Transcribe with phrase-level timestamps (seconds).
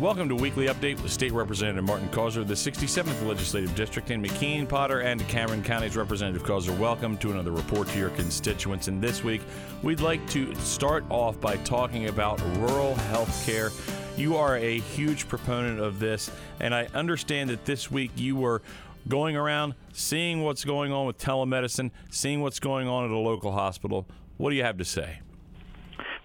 [0.00, 4.68] Welcome to Weekly Update with State Representative Martin Causer, the 67th Legislative District in McKean,
[4.68, 5.96] Potter, and Cameron Counties.
[5.96, 8.88] Representative Causer, welcome to another report to your constituents.
[8.88, 9.42] And this week,
[9.82, 13.70] we'd like to start off by talking about rural health care.
[14.16, 16.30] You are a huge proponent of this,
[16.60, 18.60] and I understand that this week you were
[19.08, 23.52] going around seeing what's going on with telemedicine, seeing what's going on at a local
[23.52, 24.06] hospital.
[24.36, 25.20] What do you have to say?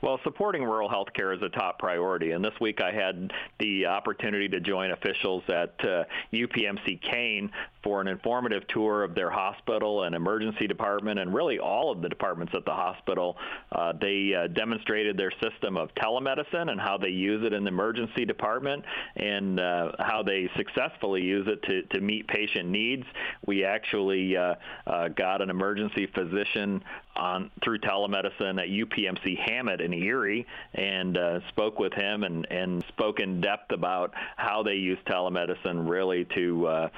[0.02, 2.32] Well, supporting rural health care is a top priority.
[2.32, 7.52] And this week I had the opportunity to join officials at uh, UPMC Kane
[7.84, 12.09] for an informative tour of their hospital and emergency department and really all of the
[12.09, 13.38] departments at the hospital.
[13.72, 17.70] Uh, they uh, demonstrated their system of telemedicine and how they use it in the
[17.70, 18.84] emergency department
[19.16, 23.03] and uh, how they successfully use it to, to meet patient needs.
[23.45, 24.55] We actually uh,
[24.86, 26.84] uh, got an emergency physician
[27.16, 32.84] on through telemedicine at UPMC Hamot in Erie and uh, spoke with him and, and
[32.88, 36.89] spoke in depth about how they use telemedicine really to uh,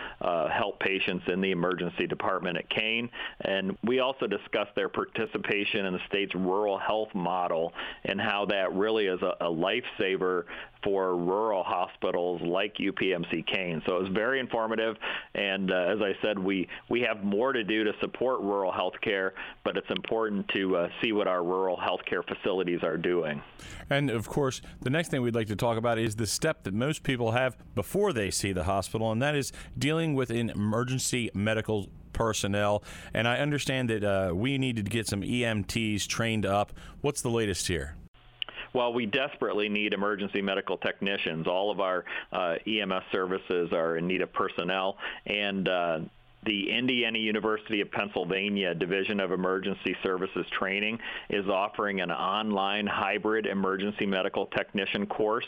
[0.73, 3.09] help patients in the emergency department at Kane.
[3.41, 7.73] And we also discussed their participation in the state's rural health model
[8.05, 10.43] and how that really is a, a lifesaver
[10.83, 13.81] for rural hospitals like UPMC Kane.
[13.85, 14.97] So it was very informative.
[15.33, 18.95] And uh, as I said, we, we have more to do to support rural health
[19.02, 23.41] care, but it's important to uh, see what our rural health care facilities are doing.
[23.89, 26.73] And of course, the next thing we'd like to talk about is the step that
[26.73, 31.30] most people have before they see the hospital, and that is dealing with an emergency
[31.33, 32.83] medical personnel.
[33.14, 36.72] And I understand that uh, we needed to get some EMTs trained up.
[37.02, 37.95] What's the latest here?
[38.73, 41.47] Well, we desperately need emergency medical technicians.
[41.47, 44.97] All of our uh, EMS services are in need of personnel,
[45.28, 46.00] and uh,
[46.45, 50.99] the Indiana University of Pennsylvania Division of Emergency Services Training
[51.30, 55.47] is offering an online hybrid emergency medical technician course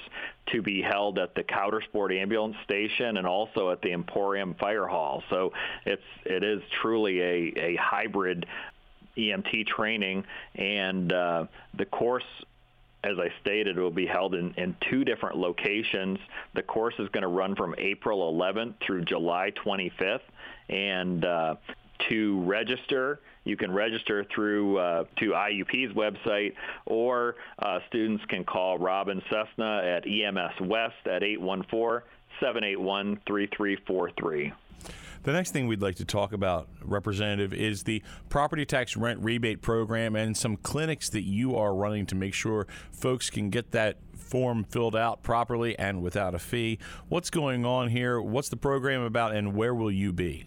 [0.51, 5.23] to be held at the Coudersport Ambulance Station and also at the Emporium Fire Hall.
[5.29, 5.51] So
[5.85, 8.45] it's it is truly a, a hybrid
[9.17, 10.23] EMT training,
[10.55, 11.45] and uh,
[11.77, 12.23] the course
[13.05, 16.17] as I stated, it will be held in, in two different locations.
[16.55, 20.19] The course is going to run from April 11th through July 25th.
[20.69, 21.55] And uh,
[22.09, 26.53] to register, you can register through uh, to IUP's website,
[26.87, 32.01] or uh, students can call Robin Cessna at EMS West at 814
[32.39, 34.51] 781 3343.
[35.25, 39.59] The next thing we'd like to talk about, Representative, is the property tax rent rebate
[39.59, 43.97] program and some clinics that you are running to make sure folks can get that
[44.15, 46.77] form filled out properly and without a fee.
[47.09, 48.21] What's going on here?
[48.21, 50.45] What's the program about, and where will you be?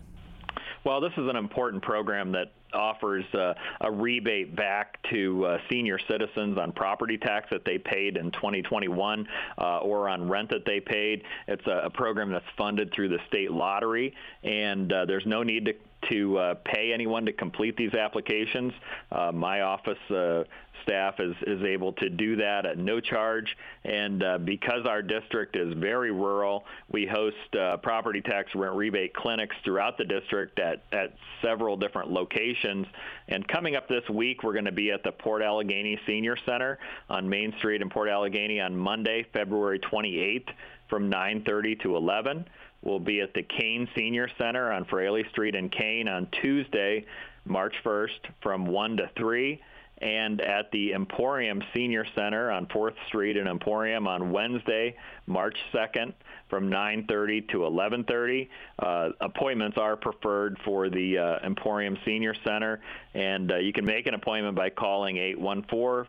[0.84, 5.98] Well, this is an important program that offers uh, a rebate back to uh, senior
[6.08, 9.26] citizens on property tax that they paid in 2021
[9.58, 11.22] uh, or on rent that they paid.
[11.46, 15.64] It's a, a, program that's funded through the state lottery, and uh, there's no need
[15.64, 15.72] to
[16.10, 18.72] to uh, pay anyone to complete these applications.
[19.10, 20.44] Uh, my office uh,
[20.82, 23.56] staff is, is able to do that at no charge.
[23.84, 29.14] And uh, because our district is very rural, we host uh, property tax rent rebate
[29.14, 32.86] clinics throughout the district at, at several different locations.
[33.28, 36.78] And coming up this week, we're going to be at the Port Allegany Senior Center
[37.08, 40.48] on Main Street in Port Allegany on Monday, February 28th
[40.88, 42.46] from 9.30 to 11.
[42.82, 47.04] We'll be at the Kane Senior Center on Fraley Street in Kane on Tuesday,
[47.44, 49.60] March 1st from 1 to 3
[50.00, 54.94] and at the Emporium Senior Center on 4th Street in Emporium on Wednesday,
[55.26, 56.12] March 2nd
[56.48, 58.48] from 9.30 to 11.30.
[58.78, 62.80] Uh, appointments are preferred for the uh, Emporium Senior Center,
[63.14, 65.16] and uh, you can make an appointment by calling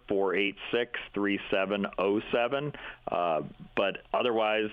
[0.07, 2.75] 814-486-3707.
[3.11, 3.41] Uh,
[3.75, 4.69] but otherwise,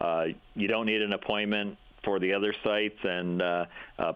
[0.00, 3.66] uh, you don't need an appointment for the other sites, and uh,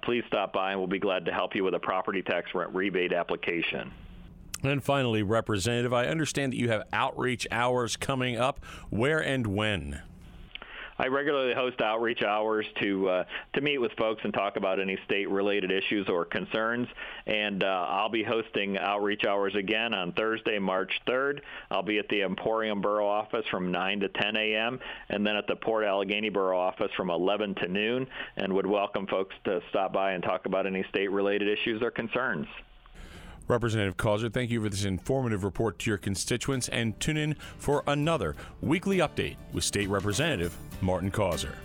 [0.02, 2.74] please stop by, and we'll be glad to help you with a property tax rent
[2.74, 3.90] rebate application.
[4.62, 8.64] And finally, Representative, I understand that you have outreach hours coming up.
[8.88, 10.00] Where and when?
[10.98, 13.24] I regularly host outreach hours to uh,
[13.54, 16.86] to meet with folks and talk about any state-related issues or concerns.
[17.26, 21.40] And uh, I'll be hosting outreach hours again on Thursday, March 3rd.
[21.70, 24.78] I'll be at the Emporium Borough office from 9 to 10 a.m.
[25.08, 28.06] and then at the Port Allegany Borough office from 11 to noon.
[28.36, 32.46] And would welcome folks to stop by and talk about any state-related issues or concerns.
[33.46, 37.84] Representative Causer, thank you for this informative report to your constituents and tune in for
[37.86, 41.56] another weekly update with State Representative Martin Causer.